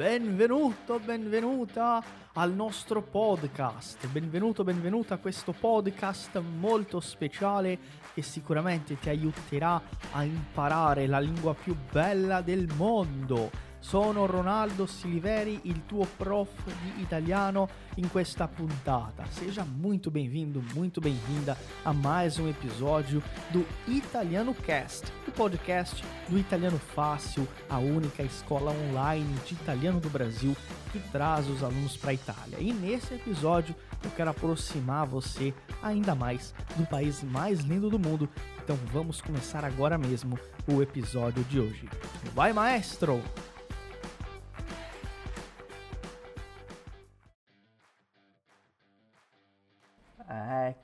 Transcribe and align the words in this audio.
Benvenuto, 0.00 0.98
benvenuta 0.98 2.02
al 2.32 2.54
nostro 2.54 3.02
podcast. 3.02 4.08
Benvenuto, 4.08 4.64
benvenuta 4.64 5.12
a 5.12 5.18
questo 5.18 5.52
podcast 5.52 6.38
molto 6.38 7.00
speciale 7.00 7.78
che 8.14 8.22
sicuramente 8.22 8.98
ti 8.98 9.10
aiuterà 9.10 9.78
a 10.12 10.24
imparare 10.24 11.06
la 11.06 11.20
lingua 11.20 11.52
più 11.52 11.76
bella 11.92 12.40
del 12.40 12.66
mondo 12.76 13.50
sono 13.80 14.26
Ronaldo 14.26 14.86
Siliveri, 14.86 15.58
il 15.64 15.84
tuo 15.86 16.06
prof 16.16 16.50
di 16.64 17.02
italiano 17.02 17.68
in 17.96 18.08
questa 18.10 18.46
puntata. 18.46 19.24
Seja 19.30 19.64
muito 19.64 20.10
bem-vindo, 20.10 20.62
muito 20.74 21.00
bem-vinda 21.00 21.56
a 21.82 21.92
mais 21.92 22.38
um 22.38 22.48
episódio 22.48 23.22
do 23.50 23.66
Italiano 23.88 24.54
Cast, 24.54 25.10
o 25.26 25.32
podcast 25.32 26.04
do 26.28 26.38
Italiano 26.38 26.78
Fácil, 26.78 27.48
a 27.68 27.78
única 27.78 28.22
escola 28.22 28.70
online 28.70 29.34
de 29.46 29.54
italiano 29.54 29.98
do 29.98 30.10
Brasil 30.10 30.54
que 30.92 30.98
traz 31.10 31.48
os 31.48 31.62
alunos 31.62 31.96
para 31.96 32.10
a 32.10 32.14
Itália. 32.14 32.58
E 32.60 32.72
nesse 32.72 33.14
episódio 33.14 33.74
eu 34.04 34.10
quero 34.10 34.30
aproximar 34.30 35.06
você 35.06 35.54
ainda 35.82 36.14
mais 36.14 36.54
do 36.76 36.86
país 36.86 37.22
mais 37.22 37.60
lindo 37.60 37.88
do 37.88 37.98
mundo. 37.98 38.28
Então 38.62 38.76
vamos 38.92 39.20
começar 39.20 39.64
agora 39.64 39.96
mesmo 39.96 40.38
o 40.66 40.82
episódio 40.82 41.42
de 41.44 41.58
hoje. 41.58 41.88
Vai, 42.34 42.52
maestro! 42.52 43.22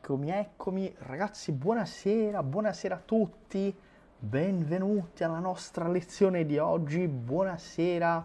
Eccomi, 0.08 0.30
eccomi, 0.30 0.94
ragazzi, 0.98 1.50
buonasera, 1.50 2.40
buonasera 2.40 2.94
a 2.94 3.02
tutti, 3.04 3.74
benvenuti 4.16 5.24
alla 5.24 5.40
nostra 5.40 5.88
lezione 5.88 6.46
di 6.46 6.58
oggi, 6.58 7.08
buonasera, 7.08 8.24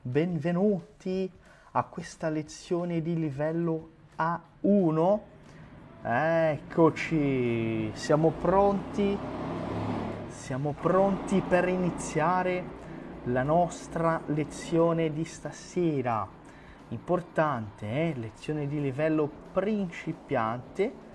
benvenuti 0.00 1.30
a 1.72 1.82
questa 1.82 2.30
lezione 2.30 3.02
di 3.02 3.18
livello 3.18 3.90
A1. 4.16 5.18
Eccoci, 6.04 7.90
siamo 7.92 8.30
pronti, 8.30 9.18
siamo 10.26 10.72
pronti 10.72 11.42
per 11.46 11.68
iniziare 11.68 12.64
la 13.24 13.42
nostra 13.42 14.22
lezione 14.24 15.12
di 15.12 15.26
stasera. 15.26 16.26
Importante, 16.88 17.86
eh? 17.86 18.14
lezione 18.16 18.66
di 18.66 18.80
livello 18.80 19.30
principiante, 19.52 21.08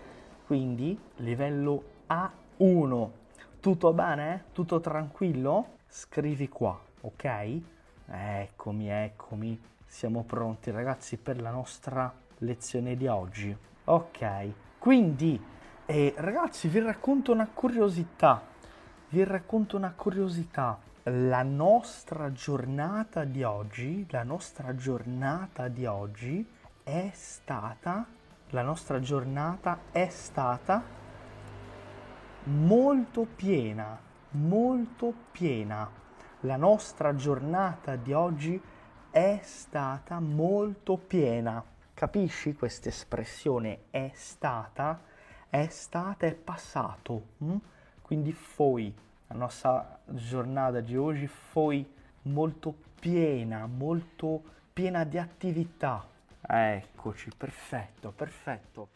quindi 0.45 0.97
livello 1.17 1.83
A1. 2.09 3.09
Tutto 3.59 3.93
bene? 3.93 4.45
Tutto 4.51 4.79
tranquillo? 4.79 5.77
Scrivi 5.87 6.49
qua, 6.49 6.79
ok? 7.01 7.59
Eccomi, 8.07 8.89
eccomi. 8.89 9.59
Siamo 9.85 10.23
pronti 10.23 10.71
ragazzi 10.71 11.17
per 11.17 11.41
la 11.41 11.51
nostra 11.51 12.13
lezione 12.39 12.95
di 12.95 13.07
oggi. 13.07 13.55
Ok, 13.85 14.51
quindi 14.77 15.41
eh, 15.85 16.13
ragazzi 16.17 16.67
vi 16.67 16.79
racconto 16.79 17.31
una 17.31 17.49
curiosità. 17.51 18.41
Vi 19.09 19.23
racconto 19.23 19.77
una 19.77 19.93
curiosità 19.95 20.79
la 21.09 21.43
nostra 21.43 22.31
giornata 22.31 23.25
di 23.25 23.43
oggi, 23.43 24.07
la 24.09 24.23
nostra 24.23 24.73
giornata 24.73 25.67
di 25.67 25.85
oggi 25.85 26.43
è 26.81 27.11
stata, 27.13 28.07
la 28.49 28.61
nostra 28.61 28.99
giornata 28.99 29.79
è 29.91 30.07
stata 30.09 30.83
molto 32.43 33.25
piena, 33.35 33.99
molto 34.31 35.13
piena. 35.31 35.89
La 36.41 36.57
nostra 36.57 37.15
giornata 37.15 37.95
di 37.95 38.13
oggi 38.13 38.61
è 39.09 39.39
stata 39.41 40.19
molto 40.19 40.97
piena. 40.97 41.63
Capisci 41.93 42.53
questa 42.53 42.89
espressione? 42.89 43.85
È 43.89 44.11
stata, 44.13 45.01
è 45.49 45.67
stata, 45.69 46.25
è 46.27 46.35
passato. 46.35 47.23
Hm? 47.39 47.55
Quindi 48.01 48.31
foi 48.31 48.93
la 49.27 49.35
nostra 49.35 49.99
giornata 50.05 50.81
di 50.81 50.95
oggi 50.95 51.25
foi 51.25 51.83
molto 52.23 52.75
piena, 52.99 53.65
molto 53.65 54.43
piena 54.71 55.03
di 55.03 55.17
attività. 55.17 56.13
Eccoci, 56.49 57.31
perfetto, 57.31 58.11
perfetto. 58.11 58.89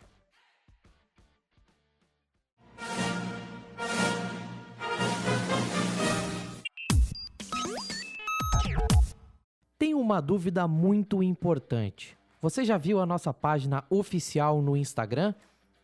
Tem 9.78 9.94
uma 9.96 10.22
dúvida 10.22 10.68
muito 10.68 11.24
importante. 11.24 12.18
Você 12.42 12.64
já 12.64 12.78
viu 12.78 13.00
a 13.00 13.06
nossa 13.06 13.34
página 13.34 13.84
oficial 13.90 14.62
no 14.62 14.78
Instagram? 14.78 15.34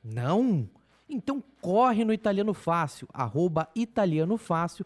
Não? 0.04 0.70
Então 1.10 1.44
corre 1.62 2.04
no 2.04 2.14
Italiano 2.14 2.54
Fácil, 2.54 3.08
arroba 3.14 3.70
Italiano 3.76 4.38
Fácil, 4.38 4.86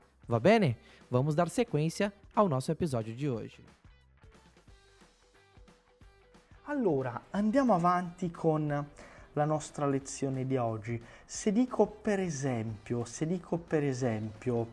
Va 0.27 0.39
bene? 0.39 0.77
Vamos 1.09 1.35
dar 1.35 1.49
sequência 1.49 2.13
ao 2.33 2.47
nosso 2.47 2.71
episódio 2.71 3.13
di 3.13 3.27
oggi. 3.27 3.63
Allora, 6.65 7.23
andiamo 7.31 7.73
avanti 7.73 8.31
con 8.31 8.85
la 9.33 9.45
nostra 9.45 9.85
lezione 9.85 10.45
di 10.45 10.55
oggi. 10.57 11.01
Se 11.25 11.51
dico 11.51 11.85
per 11.85 12.19
esempio, 12.19 13.03
se 13.03 13.25
dico 13.25 13.57
per 13.57 13.83
esempio, 13.83 14.67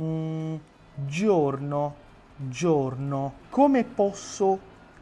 mm, 0.00 0.54
giorno, 0.94 1.94
giorno, 2.36 3.34
come 3.50 3.84
posso 3.84 4.58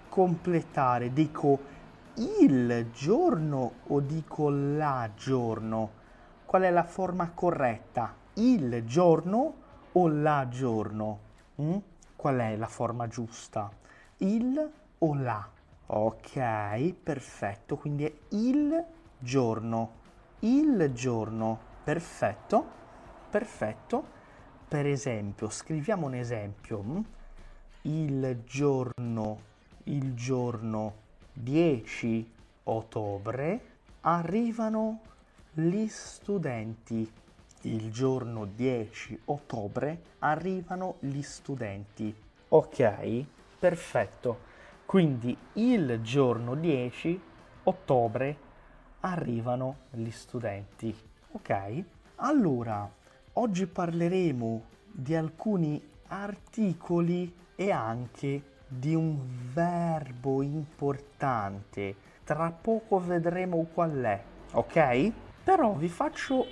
completare? 0.08 1.12
Dico 1.12 1.70
il 2.16 2.90
giorno 2.92 3.72
o 3.86 4.00
dico 4.00 4.50
la 4.50 5.10
giorno? 5.14 6.00
Qual 6.44 6.62
è 6.62 6.70
la 6.70 6.84
forma 6.84 7.30
corretta? 7.30 8.14
Il 8.34 8.84
giorno 8.84 9.54
o 9.92 10.08
la 10.08 10.48
giorno? 10.48 11.18
Mm? 11.60 11.76
Qual 12.16 12.36
è 12.36 12.56
la 12.56 12.66
forma 12.66 13.08
giusta? 13.08 13.70
Il 14.18 14.70
o 14.98 15.14
la? 15.14 15.48
Ok, 15.86 16.92
perfetto, 16.94 17.76
quindi 17.76 18.04
è 18.04 18.12
il 18.30 18.84
giorno. 19.18 20.00
Il 20.40 20.90
giorno, 20.92 21.58
perfetto, 21.84 22.66
perfetto. 23.28 24.20
Per 24.68 24.86
esempio, 24.86 25.50
scriviamo 25.50 26.06
un 26.06 26.14
esempio. 26.14 26.82
Mm? 26.82 27.00
Il 27.82 28.42
giorno, 28.46 29.38
il 29.84 30.14
giorno 30.14 30.94
10 31.34 32.32
ottobre 32.64 33.60
arrivano 34.02 35.00
gli 35.52 35.86
studenti. 35.88 37.10
Il 37.64 37.92
giorno 37.92 38.44
10 38.44 39.20
ottobre 39.26 40.02
arrivano 40.18 40.96
gli 40.98 41.22
studenti. 41.22 42.12
Ok, 42.48 43.24
perfetto. 43.56 44.50
Quindi 44.84 45.36
il 45.54 46.00
giorno 46.02 46.56
10 46.56 47.20
ottobre 47.62 48.36
arrivano 49.00 49.76
gli 49.90 50.10
studenti. 50.10 50.92
Ok? 51.30 51.84
Allora, 52.16 52.90
oggi 53.34 53.66
parleremo 53.66 54.62
di 54.90 55.14
alcuni 55.14 55.80
articoli 56.08 57.32
e 57.54 57.70
anche 57.70 58.42
di 58.66 58.96
un 58.96 59.20
verbo 59.52 60.42
importante. 60.42 61.94
Tra 62.24 62.50
poco 62.50 62.98
vedremo 62.98 63.68
qual 63.72 64.00
è, 64.00 64.22
ok? 64.50 65.12
Però 65.44 65.74
vi 65.74 65.88
faccio 65.88 66.46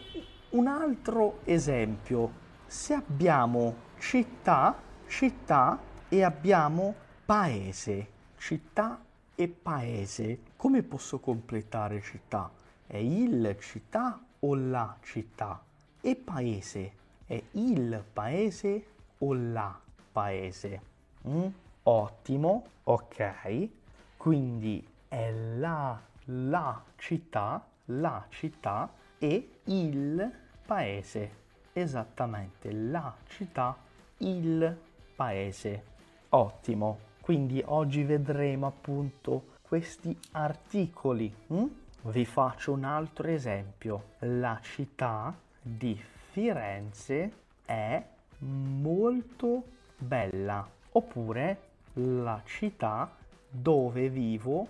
un 0.50 0.66
altro 0.66 1.40
esempio. 1.44 2.48
Se 2.66 2.94
abbiamo 2.94 3.74
città, 3.98 4.76
città 5.06 5.78
e 6.08 6.24
abbiamo 6.24 6.94
paese, 7.24 8.08
città 8.36 9.00
e 9.34 9.48
paese, 9.48 10.40
come 10.56 10.82
posso 10.82 11.18
completare 11.18 12.00
città? 12.00 12.50
È 12.86 12.96
il 12.96 13.56
città 13.60 14.20
o 14.40 14.54
la 14.54 14.96
città? 15.02 15.62
E 16.00 16.16
paese? 16.16 16.92
È 17.26 17.40
il 17.52 18.04
paese 18.12 18.84
o 19.18 19.32
la 19.34 19.78
paese? 20.12 20.80
Mm? 21.28 21.46
Ottimo, 21.84 22.64
ok. 22.84 23.68
Quindi 24.16 24.84
è 25.06 25.30
la, 25.56 25.98
la 26.24 26.82
città, 26.96 27.64
la 27.86 28.24
città 28.28 28.98
e 29.22 29.50
il 29.64 30.32
paese. 30.64 31.38
Esattamente, 31.74 32.72
la 32.72 33.14
città, 33.28 33.76
il 34.18 34.76
paese. 35.14 35.84
Ottimo. 36.30 36.98
Quindi 37.20 37.62
oggi 37.66 38.02
vedremo 38.02 38.66
appunto 38.66 39.58
questi 39.60 40.18
articoli. 40.32 41.32
Hm? 41.48 41.64
Vi 42.02 42.24
faccio 42.24 42.72
un 42.72 42.84
altro 42.84 43.28
esempio. 43.28 44.14
La 44.20 44.58
città 44.62 45.36
di 45.60 46.00
Firenze 46.30 47.32
è 47.66 48.02
molto 48.38 49.64
bella. 49.98 50.66
Oppure 50.92 51.60
la 51.92 52.40
città 52.44 53.14
dove 53.48 54.08
vivo 54.08 54.66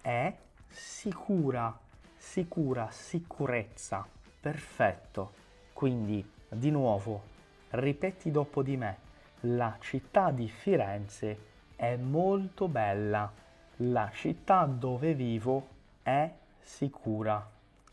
è 0.00 0.34
sicura. 0.68 1.78
Sicura, 2.24 2.88
sicurezza. 2.90 4.06
Perfetto. 4.40 5.32
Quindi, 5.74 6.26
di 6.48 6.70
nuovo, 6.70 7.20
ripeti 7.70 8.30
dopo 8.30 8.62
di 8.62 8.76
me. 8.76 8.96
La 9.40 9.76
città 9.80 10.30
di 10.30 10.48
Firenze 10.48 11.38
è 11.76 11.96
molto 11.96 12.68
bella. 12.68 13.30
La 13.78 14.08
città 14.14 14.64
dove 14.64 15.12
vivo 15.12 15.66
è 16.02 16.32
sicura. 16.58 17.44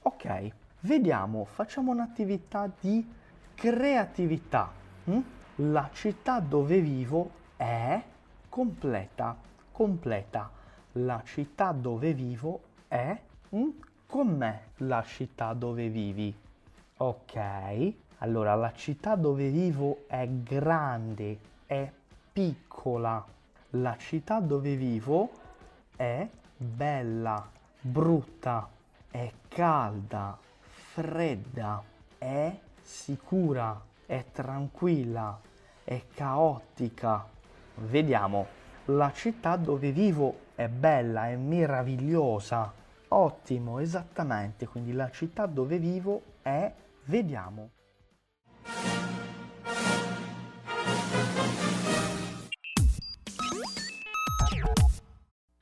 Ok, 0.03 0.51
vediamo, 0.81 1.43
facciamo 1.43 1.91
un'attività 1.91 2.71
di 2.79 3.05
creatività. 3.55 4.71
Hm? 5.05 5.19
La 5.55 5.89
città 5.91 6.39
dove 6.39 6.79
vivo 6.79 7.31
è 7.57 8.01
completa, 8.47 9.35
completa. 9.71 10.49
La 10.93 11.21
città 11.25 11.73
dove 11.73 12.13
vivo 12.13 12.61
è 12.87 13.19
hm? 13.49 13.69
Com'è 14.09 14.59
la 14.77 15.03
città 15.03 15.53
dove 15.53 15.87
vivi? 15.87 16.35
Ok, 16.97 17.93
allora 18.17 18.55
la 18.55 18.73
città 18.73 19.13
dove 19.15 19.49
vivo 19.49 20.05
è 20.07 20.27
grande, 20.27 21.37
è 21.67 21.87
piccola. 22.33 23.23
La 23.73 23.95
città 23.99 24.39
dove 24.39 24.75
vivo 24.75 25.29
è 25.95 26.27
bella, 26.57 27.47
brutta, 27.79 28.67
è 29.11 29.31
calda, 29.47 30.35
fredda, 30.59 31.83
è 32.17 32.57
sicura, 32.81 33.79
è 34.07 34.25
tranquilla, 34.31 35.39
è 35.83 36.01
caotica. 36.15 37.27
Vediamo, 37.75 38.47
la 38.85 39.11
città 39.13 39.55
dove 39.55 39.91
vivo 39.91 40.39
è 40.55 40.67
bella, 40.67 41.27
è 41.27 41.35
meravigliosa. 41.35 42.78
Ottimo, 43.11 43.79
esattamente, 43.79 44.67
quindi 44.67 44.91
la 44.91 45.09
città 45.09 45.47
dove 45.47 45.79
vivo 45.79 46.21
è, 46.41 46.71
vediamo. 47.05 47.71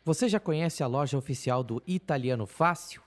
Você 0.04 0.30
já 0.30 0.40
conhece 0.40 0.84
a 0.84 0.88
loja 0.88 1.18
oficial 1.18 1.64
do 1.64 1.82
Italiano 1.86 2.46
Fácil? 2.46 3.07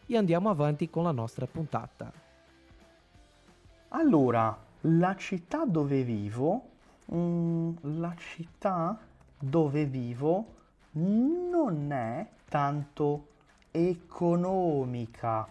e 0.13 0.17
andiamo 0.17 0.49
avanti 0.49 0.89
con 0.89 1.03
la 1.03 1.11
nostra 1.11 1.47
puntata. 1.47 2.11
Allora, 3.89 4.57
la 4.81 5.15
città 5.15 5.63
dove 5.65 6.03
vivo, 6.03 6.63
mm, 7.13 7.71
la 7.99 8.13
città 8.17 8.97
dove 9.39 9.85
vivo 9.85 10.45
non 10.91 11.91
è 11.91 12.27
tanto 12.49 13.27
economica. 13.71 15.47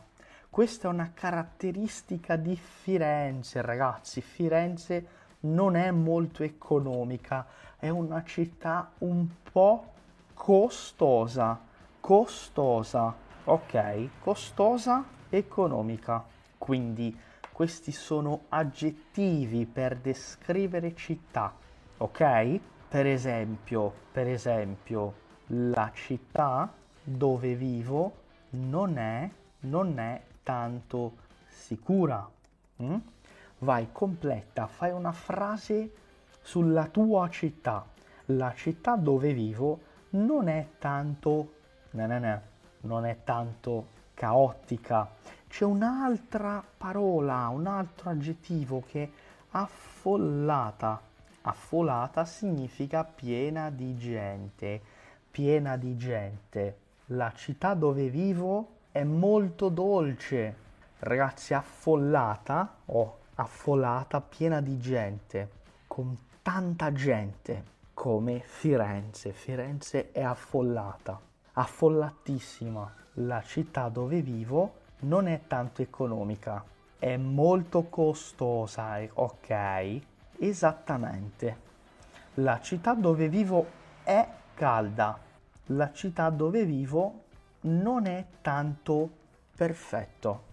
Questa 0.51 0.89
è 0.89 0.93
una 0.93 1.13
caratteristica 1.15 2.37
di 2.37 2.55
Firenze, 2.57 3.63
ragazzi. 3.63 4.21
Firenze 4.21 5.07
non 5.41 5.75
è 5.75 5.91
molto 5.91 6.43
economica, 6.43 7.47
è 7.79 7.89
una 7.89 8.23
città 8.25 8.91
un 8.99 9.27
po' 9.51 9.93
costosa, 10.35 11.59
costosa, 11.99 13.29
ok? 13.51 14.09
Costosa, 14.21 15.05
economica. 15.29 16.25
Quindi 16.57 17.19
questi 17.53 17.91
sono 17.91 18.43
aggettivi 18.49 19.67
per 19.67 19.97
descrivere 19.97 20.95
città, 20.95 21.53
ok? 21.97 22.61
Per 22.89 23.07
esempio, 23.07 23.93
per 24.13 24.29
esempio, 24.29 25.15
la 25.47 25.91
città 25.93 26.73
dove 27.03 27.55
vivo 27.57 28.13
non 28.51 28.99
è, 28.99 29.29
non 29.61 29.99
è 29.99 30.23
tanto 30.45 31.17
sicura. 31.49 32.29
Mm? 32.83 32.97
Vai, 33.59 33.89
completa, 33.91 34.69
fai 34.69 34.93
una 34.93 35.13
frase 35.13 35.93
sulla 36.41 36.87
tua 36.87 37.29
città. 37.29 37.85
La 38.27 38.53
città 38.55 38.95
dove 38.95 39.33
vivo 39.33 39.81
non 40.11 40.49
è 40.49 40.67
tanto, 40.79 41.53
no, 41.91 42.07
no, 42.07 42.19
no, 42.19 42.41
non 42.83 43.05
è 43.07 43.19
tanto 43.25 43.99
caotica. 44.15 45.09
C'è 45.49 45.65
un'altra 45.65 46.63
parola, 46.77 47.49
un 47.49 47.67
altro 47.67 48.11
aggettivo 48.11 48.83
che 48.87 49.03
è 49.03 49.09
affollata. 49.51 51.01
Affollata 51.43 52.25
significa 52.25 53.05
piena 53.05 53.71
di 53.71 53.97
gente, 53.97 54.81
piena 55.31 55.77
di 55.77 55.97
gente. 55.97 56.79
La 57.07 57.33
città 57.35 57.75
dove 57.75 58.09
vivo 58.09 58.77
è 58.93 59.03
molto 59.03 59.69
dolce. 59.69 60.69
Ragazzi, 60.99 61.55
affollata 61.55 62.77
o 62.87 63.01
oh, 63.01 63.19
affollata, 63.37 64.21
piena 64.21 64.61
di 64.61 64.79
gente, 64.79 65.51
con 65.87 66.17
tanta 66.43 66.93
gente 66.93 67.79
come 67.95 68.41
Firenze. 68.45 69.33
Firenze 69.33 70.13
è 70.13 70.23
affollata, 70.23 71.21
affollatissima. 71.53 72.95
La 73.15 73.43
città 73.43 73.89
dove 73.89 74.23
vivo 74.23 74.75
non 75.01 75.27
è 75.27 75.43
tanto 75.47 75.83
economica, 75.83 76.65
è 76.99 77.17
molto 77.17 77.85
costosa, 77.85 78.99
ok? 79.13 80.01
Esattamente. 80.39 81.69
La 82.35 82.61
città 82.61 82.95
dove 82.95 83.29
vivo 83.29 83.67
è 84.03 84.27
calda. 84.55 85.19
La 85.67 85.93
città 85.93 86.31
dove 86.31 86.65
vivo 86.65 87.25
non 87.63 88.07
è 88.07 88.25
tanto 88.41 89.11
perfetto. 89.57 90.45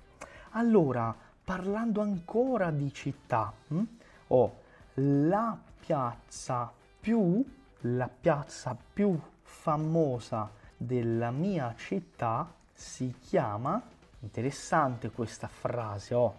Allora, 0.51 1.15
parlando 1.43 2.01
ancora 2.01 2.71
di 2.71 2.93
città, 2.93 3.53
hm? 3.67 3.83
ho 4.27 4.41
oh, 4.41 4.55
la 4.95 5.57
piazza 5.79 6.71
più 6.99 7.45
la 7.81 8.09
piazza 8.09 8.75
più 8.93 9.19
famosa 9.43 10.49
della 10.77 11.31
mia 11.31 11.73
città 11.75 12.53
si 12.71 13.13
chiama, 13.19 13.81
interessante 14.19 15.09
questa 15.09 15.47
frase, 15.47 16.13
oh, 16.13 16.35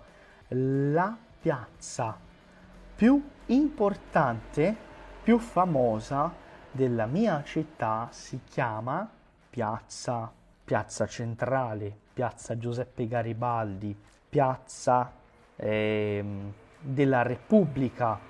la 0.49 1.17
piazza 1.41 2.17
più 2.95 3.23
importante, 3.47 4.77
più 5.23 5.39
famosa 5.39 6.33
della 6.71 7.07
mia 7.07 7.43
città 7.45 8.09
si 8.11 8.41
chiama 8.45 9.09
piazza. 9.51 10.33
Piazza 10.69 11.07
Centrale, 11.07 11.97
Piazza 12.13 12.59
Giuseppe 12.59 13.09
Garibaldi, 13.09 13.97
Piazza 14.29 15.11
eh, 15.57 16.23
della 16.79 17.23
Repubblica, 17.23 18.21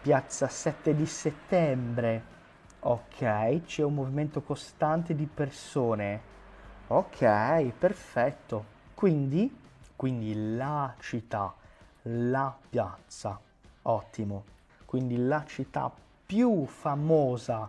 Piazza 0.00 0.46
7 0.46 0.94
di 0.94 1.04
Settembre. 1.04 2.22
Ok, 2.90 3.64
c'è 3.66 3.82
un 3.82 3.92
movimento 3.92 4.40
costante 4.40 5.14
di 5.14 5.26
persone. 5.26 6.20
Ok, 6.86 7.70
perfetto. 7.78 8.64
Quindi, 8.94 9.54
quindi 9.94 10.56
la 10.56 10.94
città, 10.98 11.54
la 12.04 12.56
piazza. 12.70 13.38
Ottimo. 13.82 14.44
Quindi 14.86 15.18
la 15.18 15.44
città 15.46 15.92
più 16.24 16.64
famosa. 16.64 17.68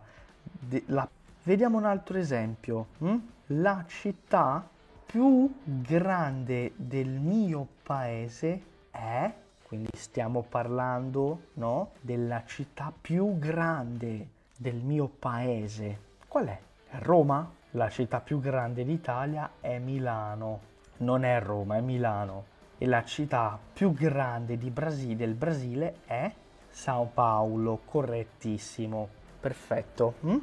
La... 0.85 1.05
Vediamo 1.43 1.77
un 1.77 1.83
altro 1.83 2.17
esempio. 2.17 2.87
Hm? 2.99 3.17
La 3.47 3.83
città 3.89 4.65
più 5.05 5.53
grande 5.65 6.71
del 6.77 7.09
mio 7.09 7.67
paese 7.83 8.61
è, 8.89 9.33
quindi 9.67 9.89
stiamo 9.95 10.43
parlando 10.43 11.47
no, 11.55 11.91
della 11.99 12.45
città 12.45 12.93
più 12.97 13.37
grande 13.37 14.37
del 14.61 14.75
mio 14.75 15.07
paese. 15.07 15.99
Qual 16.27 16.47
è? 16.47 16.59
Roma? 16.99 17.49
La 17.71 17.87
città 17.87 18.19
più 18.19 18.41
grande 18.41 18.83
d'Italia 18.83 19.51
è 19.61 19.79
Milano. 19.79 20.59
Non 20.97 21.23
è 21.23 21.39
Roma, 21.39 21.77
è 21.77 21.81
Milano. 21.81 22.57
E 22.77 22.85
la 22.85 23.01
città 23.05 23.57
più 23.71 23.93
grande 23.93 24.57
Brasile, 24.57 25.15
del 25.15 25.33
Brasile 25.33 25.99
è 26.03 26.29
Sao 26.69 27.05
Paulo. 27.05 27.79
Correttissimo. 27.85 29.07
Perfetto. 29.39 30.15
Mm? 30.25 30.37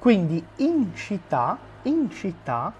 Quindi 0.00 0.44
in 0.56 0.92
città, 0.96 1.56
in 1.82 2.10
città 2.10 2.72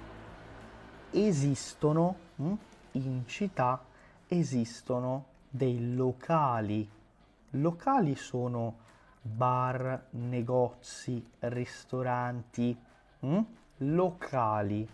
esistono, 1.12 2.16
mm? 2.42 2.52
in 2.92 3.22
città 3.26 3.80
esistono 4.26 5.26
dei 5.48 5.94
locali. 5.94 6.90
Locali 7.50 8.16
sono 8.16 8.86
bar, 9.28 10.06
negozi, 10.11 11.25
ristoranti, 11.40 12.76
mm? 13.25 13.40
locali. 13.78 14.88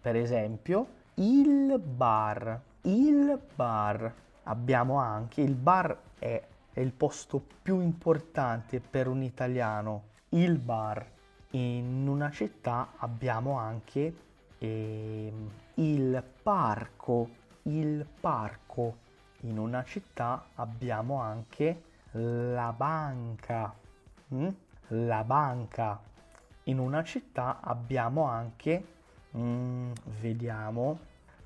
Per 0.00 0.16
esempio, 0.16 0.86
il 1.14 1.78
bar. 1.78 2.60
Il 2.82 3.38
bar. 3.54 4.12
Abbiamo 4.44 4.96
anche 4.96 5.42
il 5.42 5.54
bar 5.54 5.96
è, 6.18 6.42
è 6.72 6.80
il 6.80 6.92
posto 6.92 7.44
più 7.62 7.80
importante 7.80 8.80
per 8.80 9.08
un 9.08 9.22
italiano. 9.22 10.04
Il 10.30 10.58
bar. 10.58 11.06
In 11.50 12.06
una 12.08 12.30
città 12.30 12.92
abbiamo 12.98 13.58
anche 13.58 14.14
eh, 14.58 15.32
il 15.74 16.24
parco. 16.42 17.28
Il 17.62 18.06
parco. 18.20 18.96
In 19.40 19.58
una 19.58 19.84
città 19.84 20.46
abbiamo 20.54 21.20
anche 21.20 21.82
la 22.12 22.72
banca. 22.76 23.74
Mm? 24.34 24.48
La 24.88 25.24
banca. 25.24 26.00
In 26.64 26.78
una 26.78 27.02
città 27.02 27.60
abbiamo 27.60 28.24
anche, 28.24 28.84
mm, 29.36 29.92
vediamo, 30.20 30.98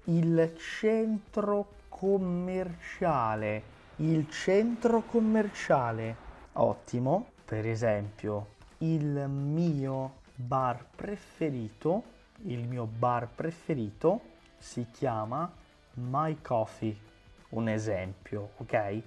il 0.04 0.54
centro 0.58 1.68
commerciale. 1.88 3.62
Il 3.96 4.28
centro 4.30 5.02
commerciale. 5.02 6.16
Ottimo. 6.54 7.26
Per 7.44 7.66
esempio, 7.66 8.46
il 8.78 9.28
mio 9.28 10.22
bar 10.34 10.84
preferito, 10.94 12.02
il 12.42 12.66
mio 12.66 12.86
bar 12.86 13.28
preferito 13.28 14.20
si 14.58 14.86
chiama 14.90 15.50
My 15.94 16.40
Coffee. 16.40 16.96
Un 17.50 17.68
esempio, 17.68 18.50
ok? 18.56 19.02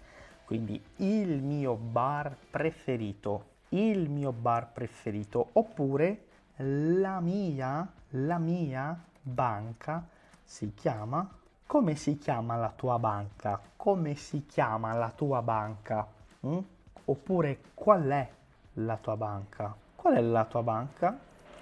Quindi 0.46 0.82
il 0.98 1.42
mio 1.42 1.76
bar 1.76 2.36
preferito, 2.50 3.57
il 3.70 4.10
mio 4.10 4.32
bar 4.32 4.72
preferito, 4.72 5.50
oppure 5.54 6.26
la 6.58 7.20
mia, 7.20 7.88
la 8.10 8.38
mia 8.38 8.98
banca 9.22 10.08
si 10.44 10.74
chiama 10.74 11.30
come 11.68 11.96
si 11.96 12.18
chiama 12.18 12.56
la 12.56 12.72
tua 12.74 12.98
banca? 12.98 13.60
Come 13.76 14.16
si 14.16 14.46
chiama 14.46 14.94
la 14.94 15.12
tua 15.14 15.42
banca? 15.42 16.08
Mm? 16.46 16.60
Oppure 17.04 17.60
qual 17.74 18.04
è 18.08 18.30
la 18.76 18.96
tua 18.96 19.18
banca? 19.18 19.76
Qual 19.94 20.16
è 20.16 20.22
la 20.22 20.46
tua 20.46 20.64
banca? 20.64 21.20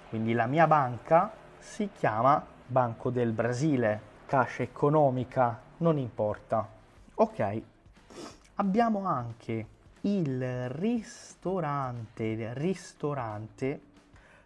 Quindi 0.08 0.32
la 0.32 0.46
mia 0.46 0.68
banca 0.68 1.32
si 1.58 1.90
chiama 1.92 2.40
Banco 2.68 3.10
del 3.10 3.32
Brasile, 3.32 4.00
Caixa 4.26 4.62
Economica, 4.62 5.58
non 5.78 5.98
importa. 5.98 6.68
Ok, 7.14 7.62
abbiamo 8.54 9.06
anche 9.06 9.66
il 10.02 10.68
ristorante, 10.70 12.52
ristorante 12.54 13.80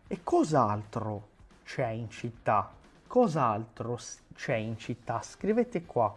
e 0.06 0.20
cos'altro 0.22 1.28
c'è 1.64 1.88
in 1.88 2.10
città? 2.10 2.70
Cos'altro 3.06 3.98
c'è 4.34 4.54
in 4.54 4.78
città? 4.78 5.20
Scrivete 5.22 5.84
qua. 5.84 6.14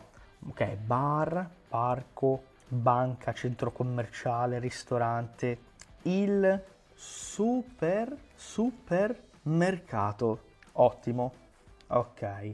Ok, 0.48 0.76
bar, 0.76 1.50
parco, 1.68 2.44
banca, 2.68 3.34
centro 3.34 3.72
commerciale, 3.72 4.60
ristorante, 4.60 5.58
il 6.04 6.64
super 6.94 8.16
supermercato. 8.36 10.42
Ottimo. 10.74 11.34
Ok. 11.88 12.54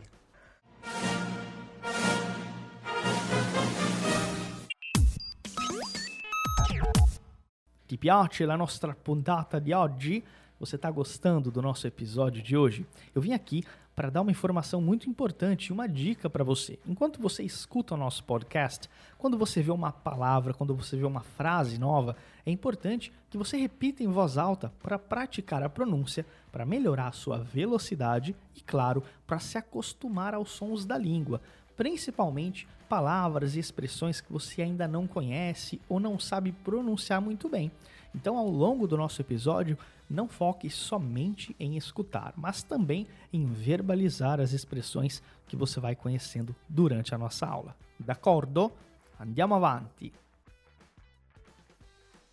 Piace 7.99 8.45
la 8.45 8.55
nostra 8.55 8.95
puntata 8.95 9.59
di 9.59 9.73
oggi? 9.73 10.23
Você 10.57 10.77
está 10.77 10.89
gostando 10.89 11.51
do 11.51 11.61
nosso 11.61 11.85
episódio 11.85 12.41
de 12.41 12.55
hoje? 12.55 12.85
Eu 13.13 13.21
vim 13.21 13.33
aqui 13.33 13.63
para 13.93 14.09
dar 14.09 14.21
uma 14.21 14.31
informação 14.31 14.79
muito 14.81 15.09
importante, 15.09 15.73
uma 15.73 15.85
dica 15.85 16.29
para 16.29 16.41
você. 16.41 16.79
Enquanto 16.87 17.21
você 17.21 17.43
escuta 17.43 17.95
o 17.95 17.97
nosso 17.97 18.23
podcast, 18.23 18.89
quando 19.17 19.37
você 19.37 19.61
vê 19.61 19.71
uma 19.71 19.91
palavra, 19.91 20.53
quando 20.53 20.73
você 20.73 20.95
vê 20.95 21.05
uma 21.05 21.19
frase 21.19 21.77
nova, 21.77 22.15
é 22.45 22.51
importante 22.51 23.11
que 23.29 23.37
você 23.37 23.57
repita 23.57 24.01
em 24.01 24.07
voz 24.07 24.37
alta 24.37 24.71
para 24.81 24.97
praticar 24.97 25.61
a 25.61 25.69
pronúncia, 25.69 26.25
para 26.49 26.65
melhorar 26.65 27.07
a 27.07 27.11
sua 27.11 27.39
velocidade 27.39 28.33
e, 28.55 28.61
claro, 28.61 29.03
para 29.27 29.39
se 29.39 29.57
acostumar 29.57 30.33
aos 30.33 30.51
sons 30.51 30.85
da 30.85 30.97
língua, 30.97 31.41
principalmente 31.79 32.67
palavras 32.89 33.55
e 33.55 33.59
expressões 33.59 34.19
que 34.19 34.33
você 34.33 34.61
ainda 34.61 34.85
não 34.85 35.07
conhece 35.07 35.79
ou 35.87 35.97
não 35.97 36.19
sabe 36.19 36.51
pronunciar 36.51 37.21
muito 37.21 37.47
bem. 37.47 37.71
Então, 38.13 38.37
ao 38.37 38.49
longo 38.49 38.85
do 38.85 38.97
nosso 38.97 39.21
episódio, 39.21 39.77
não 40.09 40.27
foque 40.27 40.69
somente 40.69 41.55
em 41.57 41.77
escutar, 41.77 42.33
mas 42.35 42.63
também 42.63 43.07
em 43.31 43.45
verbalizar 43.45 44.41
as 44.41 44.51
expressões 44.51 45.23
que 45.47 45.55
você 45.55 45.79
vai 45.79 45.95
conhecendo 45.95 46.53
durante 46.67 47.15
a 47.15 47.17
nossa 47.17 47.47
aula. 47.47 47.73
D'accordo? 47.97 48.73
Andiamo 49.17 49.55
avanti. 49.55 50.11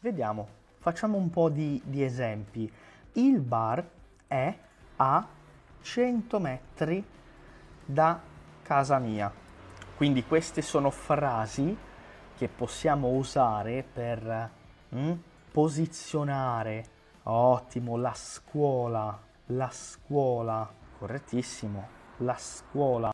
Vediamo, 0.00 0.48
facciamo 0.80 1.16
un 1.16 1.30
po' 1.30 1.50
di, 1.50 1.80
di 1.84 2.02
esempi. 2.02 2.68
Il 3.12 3.38
bar 3.38 3.88
è 4.26 4.58
a 4.96 5.28
100 5.82 6.40
metri 6.40 7.04
da 7.84 8.34
casa 8.66 8.98
mia. 8.98 9.32
Quindi 9.96 10.24
queste 10.24 10.60
sono 10.60 10.90
frasi 10.90 11.76
che 12.36 12.48
possiamo 12.48 13.10
usare 13.10 13.84
per 13.84 14.50
mm, 14.94 15.12
posizionare. 15.52 16.94
Ottimo, 17.22 17.96
la 17.96 18.12
scuola, 18.14 19.18
la 19.46 19.70
scuola, 19.70 20.68
correttissimo, 20.98 21.88
la 22.18 22.36
scuola, 22.36 23.10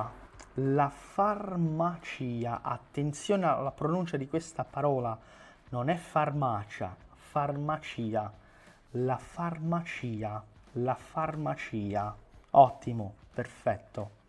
la 0.55 0.89
farmacia. 0.89 2.61
Attenzione 2.63 3.47
alla 3.47 3.71
pronuncia 3.73 4.17
di 4.17 4.27
questa 4.29 4.65
parola, 4.65 5.17
non 5.69 5.89
è 5.89 5.97
farmacia, 5.97 6.97
farmacia, 7.15 8.33
la 8.93 9.19
farmacia, 9.19 10.43
la 10.73 10.95
farmacia. 10.95 12.17
Ottimo, 12.51 13.15
perfetto. 13.33 14.22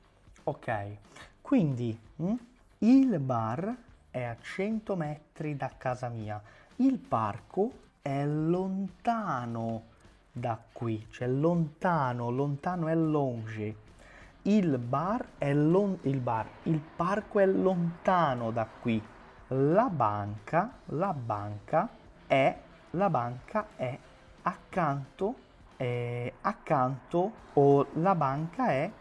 Ok, 0.46 0.98
quindi 1.40 1.98
hm, 2.18 2.34
il 2.80 3.18
bar 3.20 3.74
è 4.12 4.24
a 4.24 4.36
100 4.38 4.98
metri 4.98 5.56
da 5.56 5.72
casa 5.78 6.10
mia, 6.10 6.42
il 6.78 6.98
parco 6.98 7.72
è 8.02 8.26
lontano 8.26 9.84
da 10.34 10.60
qui, 10.74 11.08
cioè 11.12 11.30
lontano, 11.30 12.30
lontano 12.30 12.90
è 12.90 12.96
longe. 12.96 13.76
Il 14.42 14.78
bar 14.80 15.26
è 15.38 15.54
lon- 15.54 16.00
il 16.02 16.20
bar, 16.20 16.46
il 16.64 16.82
parco 16.94 17.40
è 17.40 17.46
lontano 17.46 18.52
da 18.52 18.68
qui. 18.82 19.02
La 19.48 19.88
banca, 19.90 20.74
la 20.88 21.14
banca 21.14 21.88
è, 22.28 22.54
la 22.92 23.10
banca 23.10 23.68
è 23.78 23.98
accanto, 24.42 25.36
è 25.78 26.34
accanto 26.42 27.32
o 27.54 27.88
la 27.94 28.14
banca 28.16 28.68
è 28.72 28.92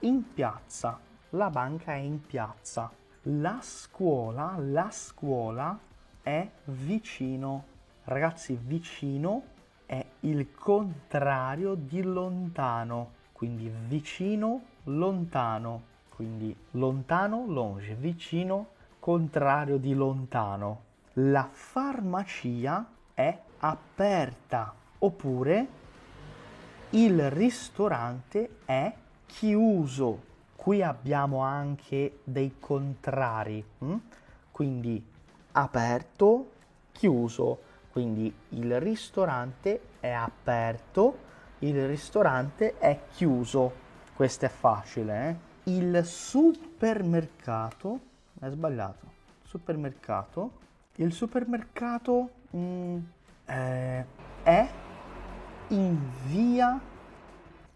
in 0.00 0.32
piazza. 0.32 0.98
La 1.30 1.50
banca 1.50 1.92
è 1.92 1.96
in 1.96 2.24
piazza. 2.24 2.90
La 3.22 3.58
scuola, 3.60 4.54
la 4.58 4.88
scuola 4.90 5.78
è 6.22 6.48
vicino. 6.64 7.64
Ragazzi, 8.04 8.58
vicino 8.60 9.42
è 9.86 10.04
il 10.20 10.52
contrario 10.54 11.74
di 11.74 12.02
lontano. 12.02 13.12
Quindi 13.32 13.72
vicino, 13.86 14.62
lontano. 14.84 15.94
Quindi 16.08 16.56
lontano, 16.72 17.44
longe, 17.46 17.94
vicino, 17.94 18.68
contrario 18.98 19.76
di 19.76 19.94
lontano. 19.94 20.82
La 21.14 21.48
farmacia 21.50 22.86
è 23.12 23.38
aperta. 23.58 24.74
Oppure 24.98 25.68
il 26.90 27.30
ristorante 27.30 28.58
è 28.64 28.94
chiuso. 29.26 30.34
Qui 30.56 30.82
abbiamo 30.82 31.40
anche 31.40 32.20
dei 32.24 32.56
contrari, 32.58 33.64
hm? 33.78 33.96
quindi 34.50 35.04
aperto, 35.52 36.50
chiuso. 36.92 37.74
Quindi 37.90 38.32
il 38.50 38.78
ristorante 38.80 39.80
è 40.00 40.10
aperto, 40.10 41.18
il 41.60 41.86
ristorante 41.86 42.78
è 42.78 43.04
chiuso. 43.12 43.84
Questo 44.14 44.44
è 44.46 44.48
facile, 44.48 45.28
eh? 45.28 45.70
Il 45.70 46.04
supermercato 46.04 48.00
è 48.38 48.48
sbagliato. 48.48 49.06
Supermercato. 49.42 50.64
Il 50.96 51.12
supermercato 51.12 52.30
mm, 52.54 52.98
eh, 53.46 54.04
è 54.42 54.68
in 55.68 55.98
via 56.26 56.80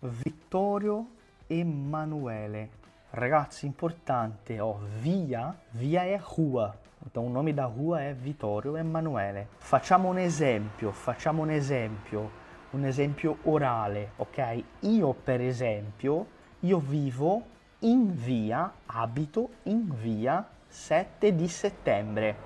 Vittorio 0.01 1.07
Emanuele. 1.53 2.71
Ragazzi, 3.11 3.67
importante, 3.67 4.61
ho 4.61 4.69
oh, 4.69 4.81
via, 5.01 5.53
via 5.71 6.05
è 6.05 6.21
rua, 6.37 6.73
o 7.13 7.29
nome 7.29 7.53
da 7.53 7.65
rua 7.65 8.07
è 8.07 8.15
Vittorio 8.15 8.77
Emanuele. 8.77 9.49
Facciamo 9.59 10.09
un 10.09 10.19
esempio, 10.19 10.93
facciamo 10.93 11.43
un 11.43 11.51
esempio, 11.51 12.31
un 12.71 12.85
esempio 12.85 13.39
orale, 13.43 14.13
ok? 14.17 14.63
Io 14.81 15.13
per 15.13 15.41
esempio, 15.41 16.27
io 16.61 16.79
vivo 16.79 17.43
in 17.81 18.15
via, 18.15 18.73
abito 18.87 19.51
in 19.65 19.93
via 19.95 20.49
7 20.69 21.35
di 21.35 21.49
settembre. 21.49 22.37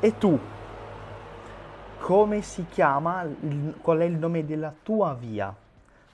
E 0.00 0.16
tu? 0.16 0.38
come 1.98 2.42
si 2.42 2.66
chiama, 2.68 3.26
qual 3.80 3.98
è 3.98 4.04
il 4.04 4.16
nome 4.16 4.44
della 4.44 4.72
tua 4.82 5.14
via. 5.14 5.54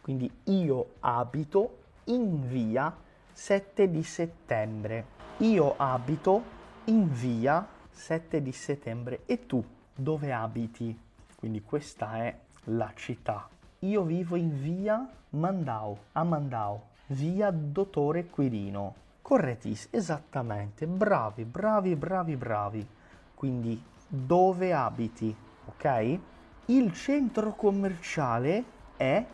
Quindi 0.01 0.31
io 0.45 0.87
abito 1.01 1.84
in 2.05 2.47
via 2.49 2.95
7 3.33 3.91
di 3.91 4.03
settembre. 4.03 5.07
Io 5.39 5.75
abito 5.77 6.43
in 6.85 7.13
via 7.13 7.67
7 7.91 8.43
di 8.43 8.53
settembre. 8.53 9.23
E 9.27 9.47
tu 9.47 9.65
dove 9.95 10.33
abiti? 10.33 10.99
Quindi 11.37 11.63
questa 11.63 12.19
è 12.19 12.37
la 12.65 12.91
città. 12.95 13.49
Io 13.81 14.03
vivo 14.03 14.37
in 14.37 14.61
via 14.61 15.07
Mandau, 15.31 15.99
a 16.13 16.25
Mandau, 16.25 16.81
via 17.09 17.51
Dottore 17.51 18.27
Quirino. 18.27 18.95
Correttis, 19.21 19.89
esattamente. 19.91 20.87
Bravi, 20.87 21.45
bravi, 21.45 21.97
bravi, 21.97 22.37
bravi. 22.37 22.87
Quindi 23.35 23.83
dove 24.07 24.73
abiti? 24.73 25.35
ok? 25.67 26.19
Il 26.67 26.93
centro 26.93 27.55
commerciale 27.55 28.65
è 28.97 29.25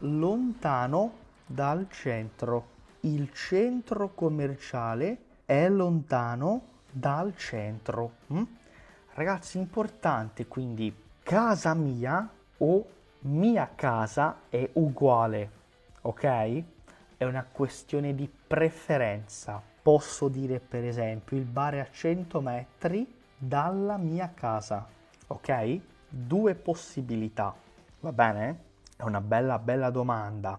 lontano 0.00 1.12
dal 1.50 1.88
centro. 1.90 2.78
Il 3.00 3.32
centro 3.32 4.14
commerciale 4.14 5.18
è 5.44 5.68
lontano 5.68 6.62
dal 6.90 7.36
centro. 7.36 8.12
Mm? 8.32 8.42
Ragazzi, 9.14 9.58
importante 9.58 10.46
quindi 10.46 10.94
casa 11.22 11.74
mia 11.74 12.28
o 12.58 12.86
mia 13.20 13.70
casa 13.74 14.42
è 14.48 14.68
uguale, 14.74 15.50
ok? 16.02 16.62
È 17.16 17.24
una 17.24 17.44
questione 17.50 18.14
di 18.14 18.30
preferenza. 18.46 19.60
Posso 19.82 20.28
dire 20.28 20.60
per 20.60 20.84
esempio 20.84 21.36
il 21.36 21.44
bar 21.44 21.74
è 21.74 21.78
a 21.80 21.88
100 21.90 22.40
metri 22.40 23.18
dalla 23.36 23.96
mia 23.96 24.30
casa 24.34 24.98
ok? 25.32 25.80
Due 26.08 26.54
possibilità, 26.54 27.54
va 28.00 28.12
bene? 28.12 28.68
È 28.96 29.02
una 29.02 29.20
bella 29.20 29.58
bella 29.58 29.90
domanda. 29.90 30.58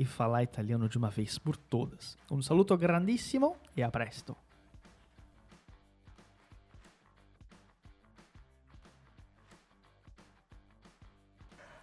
e 0.00 0.04
falar 0.06 0.42
italiano 0.42 0.88
de 0.88 0.96
uma 0.96 1.10
vez 1.10 1.38
por 1.38 1.58
todas. 1.58 2.16
Un 2.30 2.42
saluto 2.42 2.74
grandissimo 2.78 3.56
e 3.74 3.82
a 3.82 3.90
presto! 3.90 4.34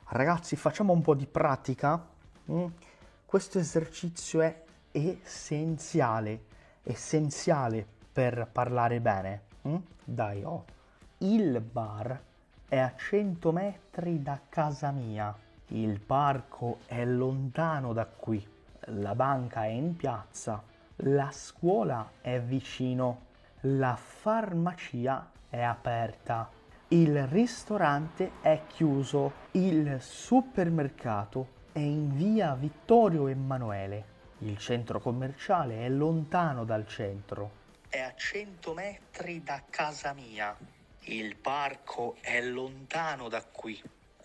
Ragazzi, 0.10 0.56
facciamo 0.56 0.94
un 0.94 1.04
po' 1.04 1.14
di 1.14 1.28
pratica. 1.28 2.04
Mm? 2.50 2.66
Questo 3.24 3.60
esercizio 3.60 4.42
è 4.42 4.64
essenziale, 4.92 6.46
essenziale 6.82 7.86
per 8.12 8.50
parlare 8.52 9.00
bene. 9.00 9.44
Mm? 9.68 9.76
Dai, 10.04 10.44
oh. 10.44 10.66
Il 11.20 11.62
bar 11.62 12.20
è 12.68 12.78
a 12.80 12.96
100 12.96 13.52
metri 13.52 14.24
da 14.24 14.42
casa 14.50 14.90
mia. 14.90 15.47
Il 15.72 16.00
parco 16.00 16.80
è 16.86 17.04
lontano 17.04 17.92
da 17.92 18.06
qui, 18.06 18.42
la 18.86 19.14
banca 19.16 19.66
è 19.66 19.68
in 19.68 19.98
piazza, 19.98 20.64
la 21.02 21.30
scuola 21.30 22.12
è 22.22 22.40
vicino, 22.40 23.26
la 23.62 23.98
farmacia 23.98 25.30
è 25.50 25.62
aperta, 25.62 26.50
il 26.90 27.28
ristorante 27.28 28.32
è 28.40 28.62
chiuso, 28.68 29.34
il 29.52 29.98
supermercato 30.00 31.56
è 31.74 31.80
in 31.80 32.16
via 32.16 32.56
Vittorio 32.56 33.28
Emanuele, 33.28 34.06
il 34.40 34.58
centro 34.58 35.02
commerciale 35.02 35.86
è 35.86 35.90
lontano 35.90 36.64
dal 36.64 36.88
centro, 36.88 37.52
è 37.90 38.00
a 38.00 38.14
100 38.16 38.74
metri 38.74 39.44
da 39.44 39.62
casa 39.70 40.14
mia, 40.14 40.56
il 41.02 41.36
parco 41.36 42.16
è 42.22 42.42
lontano 42.42 43.28
da 43.28 43.44
qui 43.44 43.78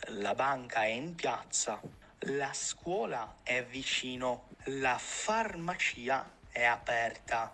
la 0.09 0.35
banca 0.35 0.83
è 0.83 0.89
in 0.89 1.15
piazza, 1.15 1.81
la 2.27 2.51
scuola 2.53 3.37
è 3.43 3.65
vicino, 3.65 4.49
la 4.65 4.97
farmacia 4.99 6.29
è 6.51 6.65
aperta, 6.65 7.53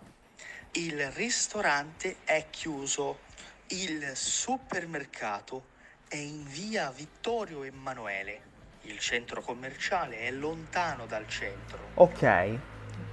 il 0.73 1.09
ristorante 1.11 2.17
è 2.23 2.47
chiuso, 2.49 3.19
il 3.67 4.11
supermercato 4.15 5.77
è 6.07 6.15
in 6.15 6.43
via 6.43 6.91
Vittorio 6.91 7.63
Emanuele. 7.63 8.47
Il 8.83 8.97
centro 8.99 9.41
commerciale 9.41 10.19
è 10.19 10.31
lontano 10.31 11.05
dal 11.05 11.27
centro. 11.27 11.77
Ok, 11.95 12.57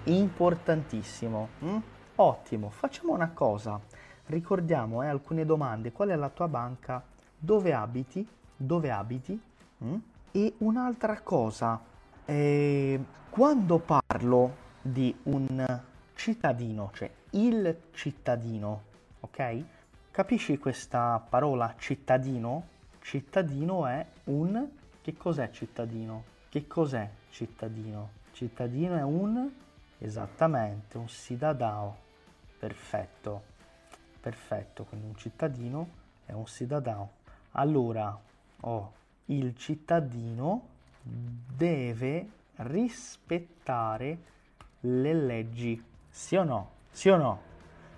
importantissimo. 0.05 1.49
Mm? 1.63 1.79
Ottimo, 2.17 2.71
facciamo 2.71 3.13
una 3.13 3.31
cosa. 3.31 3.79
Ricordiamo 4.27 5.03
eh, 5.03 5.09
alcune 5.09 5.45
domande. 5.45 5.93
Qual 5.93 6.09
è 6.09 6.17
la 6.17 6.31
tua 6.31 6.49
banca? 6.49 7.03
Dove 7.37 7.75
abiti? 7.75 8.27
Dove 8.57 8.91
abiti? 8.91 9.39
Mm? 9.85 9.97
E 10.33 10.55
un'altra 10.59 11.21
cosa. 11.21 11.81
Eh, 12.25 12.99
quando 13.29 13.79
parlo 13.79 14.57
di 14.81 15.15
un 15.25 15.83
cittadino, 16.15 16.91
cioè 16.95 17.11
il 17.31 17.77
cittadino, 17.93 18.83
ok? 19.21 19.65
Capisci 20.11 20.57
questa 20.59 21.23
parola 21.29 21.75
cittadino? 21.77 22.69
Cittadino 23.01 23.87
è 23.87 24.07
un... 24.25 24.67
Che 25.03 25.17
cos'è 25.17 25.51
cittadino? 25.51 26.25
Che 26.49 26.67
cos'è 26.67 27.09
cittadino? 27.29 28.11
Cittadino 28.33 28.97
è 28.97 29.03
un... 29.03 29.53
Esattamente, 29.99 30.97
un 30.97 31.09
cidadão. 31.09 31.95
Perfetto, 32.59 33.43
perfetto, 34.21 34.85
quindi 34.85 35.07
un 35.07 35.17
cittadino 35.17 35.89
è 36.25 36.33
un 36.33 36.47
cidadão. 36.47 37.07
Allora, 37.53 38.19
oh, 38.61 38.93
il 39.27 39.57
cittadino 39.57 40.69
deve 41.03 42.29
rispettare 42.57 44.19
le 44.81 45.15
leggi, 45.15 45.83
sì 46.09 46.37
o 46.37 46.45
no? 46.45 46.71
Sì 46.91 47.09
o 47.09 47.17
no? 47.17 47.41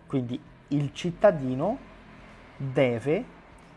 Quindi 0.06 0.40
il 0.68 0.92
cittadino 0.92 1.78
deve 2.56 3.24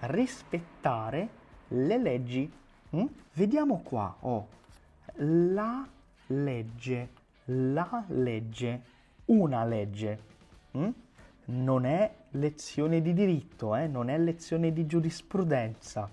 rispettare 0.01 1.29
le 1.69 1.97
leggi. 1.97 2.51
Mm? 2.95 3.05
Vediamo 3.33 3.81
qua, 3.83 4.15
oh, 4.21 4.47
la 5.15 5.87
legge, 6.27 7.09
la 7.45 8.03
legge, 8.07 8.81
una 9.25 9.63
legge. 9.63 10.19
Mm? 10.77 10.89
Non 11.43 11.85
è 11.85 12.11
lezione 12.31 13.01
di 13.01 13.13
diritto, 13.13 13.75
eh? 13.75 13.87
non 13.87 14.09
è 14.09 14.17
lezione 14.17 14.71
di 14.71 14.85
giurisprudenza, 14.85 16.09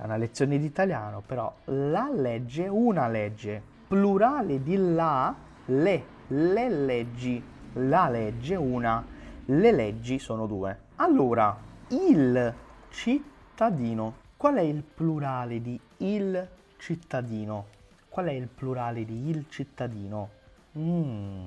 è 0.00 0.04
una 0.04 0.16
lezione 0.16 0.58
di 0.58 0.64
italiano, 0.64 1.22
però 1.24 1.52
la 1.66 2.08
legge, 2.10 2.66
una 2.66 3.06
legge, 3.06 3.62
plurale 3.86 4.62
di 4.62 4.76
la, 4.76 5.34
le, 5.66 6.04
le 6.28 6.68
leggi, 6.70 7.42
la 7.74 8.08
legge, 8.08 8.54
una, 8.56 9.04
le 9.44 9.72
leggi 9.72 10.18
sono 10.18 10.46
due. 10.46 10.78
Allora, 10.96 11.54
il 11.88 12.54
cittadino, 12.88 14.14
qual 14.38 14.54
è 14.54 14.62
il 14.62 14.82
plurale 14.82 15.60
di 15.60 15.78
il 15.98 16.48
cittadino? 16.78 17.66
Qual 18.08 18.26
è 18.26 18.32
il 18.32 18.48
plurale 18.48 19.04
di 19.04 19.28
il 19.28 19.44
cittadino? 19.50 20.30
Mm, 20.78 21.46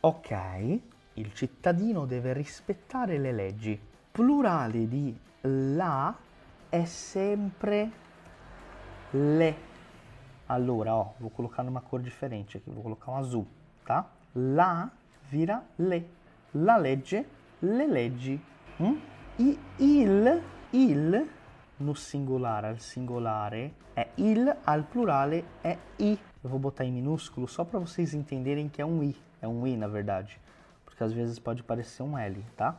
ok, 0.00 0.78
il 1.14 1.32
cittadino 1.34 2.04
deve 2.04 2.32
rispettare 2.32 3.16
le 3.18 3.30
leggi. 3.30 3.80
Plurale 4.10 4.88
di 4.88 5.16
la 5.42 6.14
è 6.72 6.86
sempre 6.86 7.90
le. 9.10 9.56
Allora, 10.46 10.94
ó, 10.94 11.12
vou 11.18 11.28
colocar 11.28 11.62
numa 11.62 11.82
cor 11.82 12.00
diferente 12.00 12.56
aqui, 12.56 12.70
vou 12.70 12.82
colocar 12.82 13.10
um 13.10 13.16
azul, 13.16 13.46
tá? 13.84 14.08
La 14.32 14.90
vira 15.28 15.62
le. 15.76 16.08
La 16.52 16.78
legge, 16.78 17.26
le 17.58 17.86
leggi. 17.86 18.42
Hm? 18.78 18.96
I, 19.36 19.58
il, 19.80 20.42
il, 20.70 21.30
no 21.76 21.94
singular 21.94 22.64
al 22.64 22.80
singolare 22.80 23.74
é 23.94 24.08
il, 24.16 24.50
al 24.64 24.84
plurale 24.84 25.44
é 25.62 25.76
i. 25.98 26.18
Eu 26.42 26.48
vou 26.48 26.58
botar 26.58 26.86
em 26.86 26.92
minúsculo 26.92 27.46
só 27.46 27.64
para 27.64 27.78
vocês 27.78 28.14
entenderem 28.14 28.70
que 28.70 28.80
é 28.80 28.86
um 28.86 29.02
i. 29.02 29.14
É 29.42 29.46
um 29.46 29.66
i, 29.66 29.76
na 29.76 29.88
verdade. 29.88 30.40
Porque 30.86 31.04
às 31.04 31.12
vezes 31.12 31.38
pode 31.38 31.62
parecer 31.62 32.02
um 32.02 32.16
L, 32.16 32.42
tá? 32.56 32.76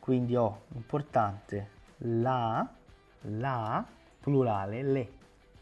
Quindi, 0.00 0.36
ó, 0.36 0.54
importante. 0.74 1.64
La, 2.00 2.68
la, 3.22 3.84
plurale, 4.20 4.82
le. 4.82 5.12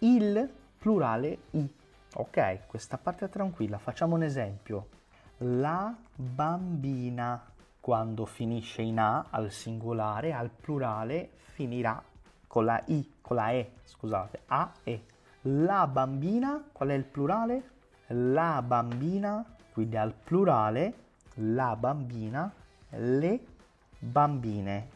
Il, 0.00 0.50
plurale, 0.78 1.38
i. 1.50 1.72
Ok, 2.14 2.66
questa 2.66 2.98
parte 2.98 3.26
è 3.26 3.28
tranquilla. 3.28 3.78
Facciamo 3.78 4.14
un 4.14 4.22
esempio. 4.22 4.88
La 5.38 5.94
bambina, 6.14 7.42
quando 7.80 8.24
finisce 8.24 8.82
in 8.82 8.98
A 8.98 9.26
al 9.30 9.50
singolare, 9.50 10.32
al 10.32 10.50
plurale 10.50 11.30
finirà 11.36 12.02
con 12.46 12.64
la 12.64 12.82
I, 12.86 13.14
con 13.20 13.36
la 13.36 13.50
E, 13.50 13.72
scusate, 13.84 14.42
A, 14.46 14.72
E. 14.84 15.04
La 15.42 15.86
bambina, 15.86 16.62
qual 16.72 16.90
è 16.90 16.94
il 16.94 17.04
plurale? 17.04 17.70
La 18.08 18.62
bambina, 18.62 19.44
quindi 19.72 19.96
al 19.96 20.14
plurale, 20.14 20.94
la 21.34 21.74
bambina, 21.76 22.50
le 22.90 23.40
bambine. 23.98 24.88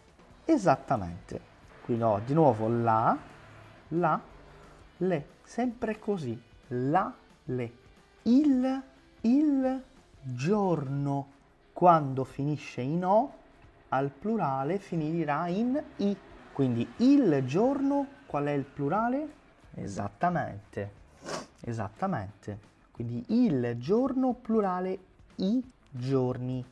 Esattamente. 0.45 1.48
Quindi 1.89 2.05
ho 2.05 2.21
di 2.23 2.35
nuovo 2.35 2.69
la, 2.69 3.17
la, 3.89 4.21
le, 4.99 5.27
sempre 5.43 5.99
così. 5.99 6.39
La, 6.67 7.11
le. 7.45 7.73
Il, 8.25 8.83
il 9.23 9.83
giorno, 10.21 11.27
quando 11.73 12.25
finisce 12.25 12.83
in 12.83 13.07
O, 13.07 13.33
al 13.89 14.11
plurale 14.11 14.77
finirà 14.77 15.47
in 15.47 15.83
I. 15.97 16.15
Quindi 16.53 16.87
il 16.99 17.43
giorno, 17.47 18.07
qual 18.27 18.45
è 18.45 18.53
il 18.53 18.65
plurale? 18.65 19.33
Esattamente, 19.73 20.93
esattamente. 21.63 22.59
Quindi 22.91 23.25
il 23.29 23.77
giorno, 23.79 24.35
plurale, 24.35 24.99
i 25.37 25.65
giorni. 25.89 26.63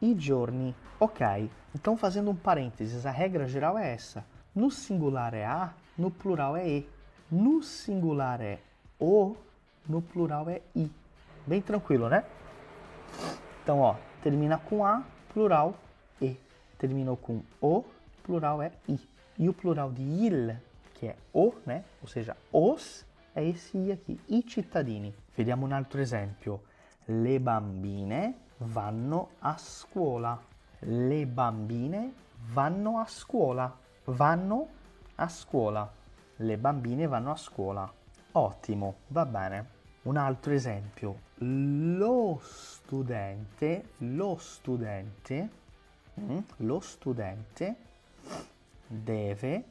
I 0.00 0.16
giorni. 0.16 0.74
Ok, 0.98 1.48
então 1.74 1.96
fazendo 1.96 2.28
um 2.28 2.36
parênteses, 2.36 3.06
a 3.06 3.10
regra 3.10 3.46
geral 3.46 3.78
é 3.78 3.94
essa. 3.94 4.35
No 4.56 4.70
singular 4.70 5.34
é 5.34 5.44
a, 5.44 5.74
no 5.98 6.10
plural 6.10 6.56
é 6.56 6.66
e. 6.66 6.88
No 7.30 7.62
singular 7.62 8.40
é 8.40 8.58
o, 8.98 9.36
no 9.86 10.00
plural 10.00 10.48
é 10.48 10.62
i. 10.74 10.90
Bem 11.46 11.60
tranquilo, 11.60 12.08
né? 12.08 12.24
Então, 13.62 13.80
ó, 13.80 13.96
termina 14.22 14.56
com 14.56 14.82
a, 14.82 15.02
plural 15.34 15.74
e. 16.22 16.38
Terminou 16.78 17.18
com 17.18 17.42
o, 17.60 17.84
plural 18.22 18.62
é 18.62 18.72
i. 18.88 18.98
E 19.38 19.46
o 19.46 19.52
plural 19.52 19.92
de 19.92 20.02
il, 20.02 20.56
que 20.94 21.08
é 21.08 21.16
o, 21.34 21.52
né? 21.66 21.84
Ou 22.00 22.08
seja, 22.08 22.34
os, 22.50 23.04
é 23.34 23.44
esse 23.44 23.76
i 23.76 23.92
aqui, 23.92 24.18
i 24.30 24.42
cittadini. 24.48 25.12
Vediamo 25.36 25.66
un 25.66 25.74
altro 25.74 26.00
esempio. 26.00 26.62
Le 27.04 27.38
bambine 27.38 28.34
vanno 28.60 29.32
a 29.40 29.58
scuola. 29.58 30.40
Le 30.80 31.26
bambine 31.26 32.14
vanno 32.54 32.98
a 33.00 33.06
scuola. 33.06 33.84
Vanno 34.08 34.68
a 35.16 35.28
scuola. 35.28 35.90
Le 36.36 36.58
bambine 36.58 37.08
vanno 37.08 37.32
a 37.32 37.36
scuola. 37.36 37.92
Ottimo, 38.32 38.98
va 39.08 39.26
bene. 39.26 39.70
Un 40.02 40.16
altro 40.16 40.52
esempio. 40.52 41.22
Lo 41.38 42.38
studente, 42.40 43.90
lo 43.98 44.36
studente, 44.36 45.50
mm, 46.20 46.38
lo 46.58 46.78
studente 46.78 47.76
deve 48.86 49.64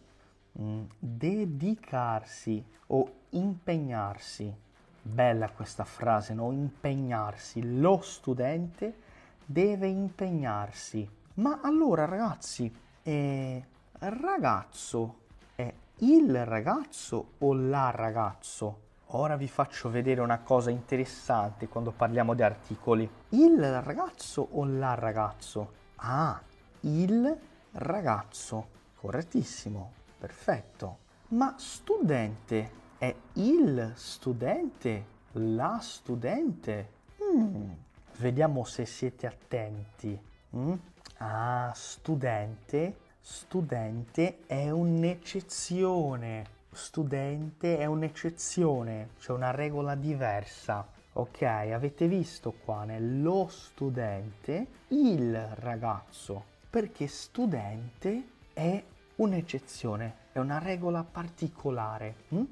mm, 0.59 0.83
dedicarsi 0.99 2.61
o 2.87 3.09
impegnarsi. 3.29 4.53
Bella 5.01 5.49
questa 5.49 5.85
frase, 5.85 6.33
no? 6.33 6.51
Impegnarsi. 6.51 7.79
Lo 7.79 8.01
studente 8.01 8.97
deve 9.45 9.87
impegnarsi. 9.87 11.09
Ma 11.35 11.61
allora 11.63 12.03
ragazzi, 12.03 12.73
eh, 13.01 13.65
ragazzo 13.99 15.19
è 15.55 15.73
il 15.99 16.45
ragazzo 16.45 17.31
o 17.39 17.53
la 17.53 17.91
ragazzo? 17.91 18.83
Ora 19.09 19.35
vi 19.37 19.47
faccio 19.47 19.89
vedere 19.89 20.21
una 20.21 20.39
cosa 20.39 20.69
interessante 20.69 21.67
quando 21.67 21.91
parliamo 21.91 22.33
di 22.33 22.41
articoli. 22.41 23.09
Il 23.29 23.81
ragazzo 23.81 24.47
o 24.51 24.65
la 24.65 24.93
ragazzo? 24.95 25.71
Ah, 25.97 26.41
il 26.81 27.37
ragazzo. 27.73 28.67
Correttissimo, 28.95 29.91
perfetto. 30.17 30.97
Ma 31.29 31.55
studente 31.57 32.71
è 32.97 33.15
il 33.33 33.93
studente, 33.95 35.05
la 35.33 35.79
studente? 35.81 36.89
Mm. 37.23 37.71
Vediamo 38.17 38.63
se 38.63 38.85
siete 38.85 39.27
attenti. 39.27 40.19
Mm? 40.55 40.73
Ah, 41.17 41.71
studente, 41.73 42.97
studente 43.27 44.45
è 44.45 44.69
un'eccezione. 44.69 46.45
Studente 46.69 47.79
è 47.79 47.85
un'eccezione, 47.85 49.09
c'è 49.17 49.31
una 49.31 49.49
regola 49.49 49.95
diversa. 49.95 50.87
Ok, 51.13 51.41
avete 51.41 52.07
visto 52.07 52.53
qua 52.63 52.83
nello 52.83 53.47
studente 53.49 54.67
il 54.89 55.35
ragazzo, 55.55 56.43
perché 56.69 57.07
studente 57.07 58.27
è 58.53 58.83
un'eccezione, 59.15 60.15
è 60.31 60.37
una 60.37 60.59
regola 60.59 61.03
particolare. 61.03 62.15
Hm? 62.29 62.43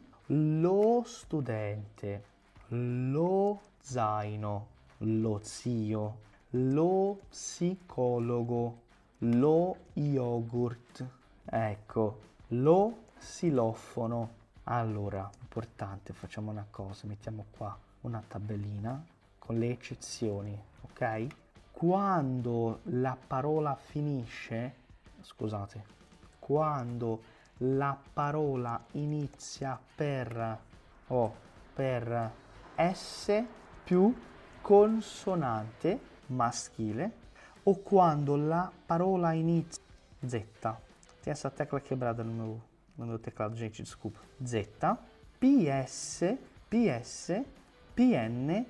Lo 0.62 1.03
studente, 1.05 2.23
lo 2.69 3.62
zaino, 3.79 4.67
lo 4.97 5.39
zio, 5.43 6.17
lo 6.49 7.19
psicologo, 7.29 8.81
lo 9.23 9.77
yogurt. 9.93 11.05
Ecco, 11.45 12.19
lo 12.49 13.03
silofono. 13.17 14.41
Allora, 14.65 15.29
importante, 15.41 16.13
facciamo 16.13 16.51
una 16.51 16.65
cosa, 16.69 17.07
mettiamo 17.07 17.45
qua 17.55 17.77
una 18.01 18.23
tabellina 18.25 19.03
con 19.39 19.57
le 19.57 19.71
eccezioni, 19.71 20.57
ok? 20.81 21.27
Quando 21.71 22.79
la 22.83 23.17
parola 23.27 23.75
finisce, 23.75 24.73
scusate, 25.21 25.83
quando 26.39 27.21
la 27.57 27.97
parola 28.13 28.81
inizia 28.93 29.79
per 29.95 30.59
o 31.07 31.36
per 31.73 32.31
S 32.75 33.43
più 33.83 34.13
consonante 34.62 35.99
maschile 36.27 37.21
o 37.65 37.76
quando 37.76 38.36
la 38.36 38.71
parola 38.88 39.36
inizia 39.36 39.82
Z. 40.26 40.45
Tem 41.21 41.32
essa 41.32 41.49
tecla 41.49 41.80
quebrada 41.80 42.23
no 42.23 42.34
meu, 42.34 42.62
no 42.97 43.06
meu 43.06 43.19
teclado, 43.19 43.56
gente, 43.56 43.82
desculpa. 43.82 44.19
Z, 44.45 44.69
PS, 45.39 46.38
PS, 46.69 47.43
PN, 47.95 48.65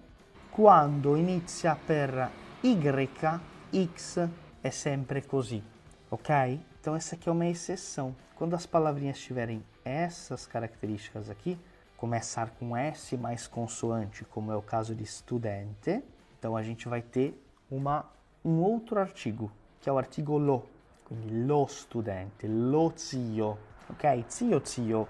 quando 0.51 1.17
inizia 1.17 1.75
per 1.75 2.29
Y, 2.61 3.39
X, 3.71 4.17
é 4.61 4.71
sempre 4.71 5.21
così, 5.21 5.63
ok? 6.09 6.59
Então 6.79 6.95
essa 6.95 7.15
aqui 7.15 7.29
é 7.29 7.31
uma 7.31 7.45
exceção. 7.47 8.15
Quando 8.35 8.55
as 8.55 8.65
palavrinhas 8.65 9.19
tiverem 9.19 9.63
essas 9.85 10.45
características 10.45 11.29
aqui, 11.29 11.57
começar 11.97 12.49
com 12.51 12.75
S 12.75 13.15
mais 13.15 13.47
consoante, 13.47 14.25
como 14.25 14.51
é 14.51 14.55
o 14.55 14.61
caso 14.61 14.93
de 14.93 15.05
studente, 15.05 16.03
então 16.37 16.57
a 16.57 16.61
gente 16.61 16.87
vai 16.87 17.01
ter 17.01 17.41
uma, 17.71 18.05
um 18.43 18.61
outro 18.61 18.99
artigo, 18.99 19.51
que 19.79 19.89
é 19.89 19.91
o 19.91 20.37
lo. 20.37 20.69
Quindi 21.03 21.45
lo 21.45 21.65
studente, 21.67 22.47
lo 22.47 22.93
zio, 22.95 23.57
ok? 23.89 24.23
Zio, 24.27 24.61
zio. 24.63 25.07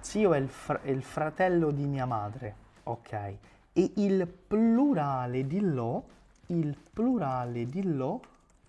Zio 0.00 0.34
è 0.34 0.38
il, 0.38 0.48
fr- 0.48 0.82
è 0.82 0.90
il 0.90 1.02
fratello 1.02 1.70
di 1.70 1.86
mia 1.86 2.06
madre, 2.06 2.54
ok? 2.84 3.12
E 3.72 3.92
il 3.96 4.26
plurale 4.26 5.46
di 5.46 5.60
lo, 5.60 6.04
il 6.46 6.76
plurale 6.92 7.66
di 7.66 7.82
lo 7.94 8.20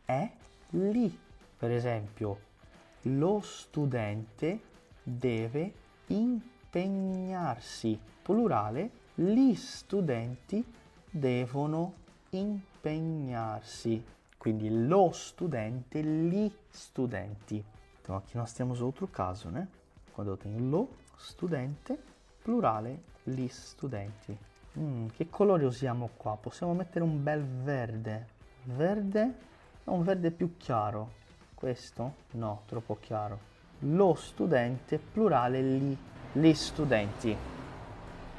è 0.05 0.31
li. 0.69 1.19
Per 1.57 1.71
esempio, 1.71 2.39
lo 3.03 3.41
studente 3.41 4.61
deve 5.03 5.73
impegnarsi. 6.07 7.99
Plurale, 8.21 8.89
gli 9.15 9.53
studenti 9.55 10.63
devono 11.09 11.93
impegnarsi. 12.29 12.72
Quindi 14.37 14.69
lo 14.87 15.11
studente, 15.13 16.03
gli 16.03 16.51
studenti. 16.69 17.63
Então 18.01 18.17
aqui 18.17 18.35
nós 18.35 18.51
temos 18.51 18.81
outro 18.81 19.07
caso, 19.07 19.49
né? 19.49 19.69
Quando 20.11 20.31
eu 20.31 20.37
tenho 20.37 20.59
lo 20.59 20.89
studente, 21.15 21.97
plurale, 22.41 23.03
gli 23.23 23.47
studenti. 23.47 24.37
Mm, 24.77 25.07
che 25.15 25.29
colore 25.29 25.63
usiamo 25.63 26.09
qua? 26.17 26.35
Possiamo 26.35 26.73
mettere 26.73 27.05
un 27.05 27.23
bel 27.23 27.41
verde. 27.41 28.27
Verde? 28.63 29.33
Un 29.85 30.03
verde 30.03 30.31
più 30.31 30.57
chiaro. 30.57 31.11
Questo? 31.53 32.15
No, 32.31 32.63
troppo 32.65 32.97
chiaro. 32.99 33.39
Lo 33.79 34.13
studente, 34.15 34.99
plurale, 34.99 35.61
gli, 35.61 35.97
gli 36.33 36.53
studenti. 36.53 37.52